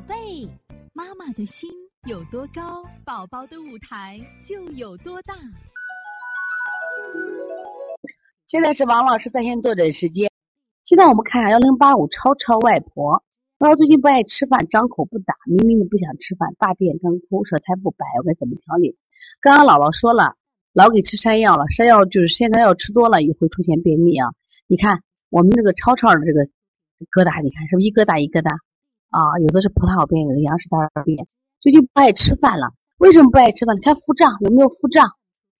[0.00, 0.48] 宝贝，
[0.94, 1.70] 妈妈的心
[2.08, 5.34] 有多高，宝宝的舞台就有多大。
[8.46, 10.30] 现在是王老师在线坐诊时间。
[10.86, 13.22] 现在我们看一下幺零八五超超外婆，
[13.58, 18.96] 她最近不爱吃饭，张口不打，明明的不想吃饭，大便干枯，舌苔不白，我该怎么调理？
[19.42, 20.34] 刚刚姥姥说了，
[20.72, 24.30] 老给吃山药了，山药就是现在药吃多了也会出现便秘啊。
[24.66, 26.46] 你看我们这个超超的这个
[27.10, 28.56] 疙瘩，你看是不是一疙瘩一疙瘩
[29.10, 29.38] 啊？
[29.40, 31.26] 有的是葡萄便，有的杨氏大便。
[31.60, 33.76] 最近不爱吃饭了，为什么不爱吃饭？
[33.76, 35.12] 你看腹胀有没有腹胀？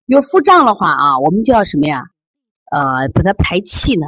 [0.06, 2.04] 有腹胀的话啊，我们就要什么呀？
[2.70, 4.06] 呃，把它排气呢。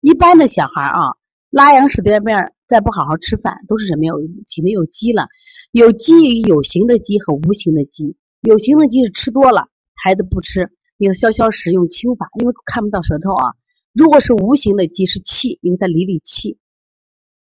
[0.00, 1.16] 一般的小孩啊，
[1.50, 4.12] 拉羊屎便便，再不好好吃饭，都是什么呀？
[4.46, 5.28] 体内有积了，
[5.72, 8.16] 有积有形的积和无形的积。
[8.40, 13.52] 有形的积是吃多了，孩子不吃，你要消消食，用清法，因为看不到舌头啊。
[13.92, 16.58] 如果是无形的积是气，因为它理理气，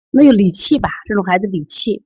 [0.09, 0.89] 那就理气吧。
[1.05, 2.03] 这种孩子理气，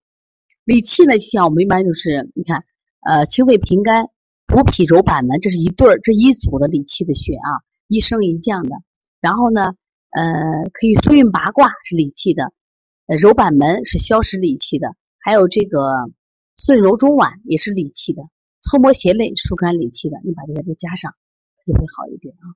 [0.63, 2.65] 理气呢，就像我们一般就是你看，
[3.01, 4.09] 呃，清肺平肝、
[4.45, 8.75] 补脾柔板门，这是一对儿，这一组的理气的穴啊，一升一降的。
[9.21, 9.75] 然后呢？
[10.09, 10.23] 呃，
[10.71, 12.51] 可以疏运八卦是理气的，
[13.07, 15.81] 呃，揉板门是消食理气的，还有这个
[16.55, 18.23] 顺揉中脘也是理气的，
[18.61, 21.13] 搓摩胁肋疏肝理气的，你把这些都加上，
[21.67, 22.55] 就会好一点啊。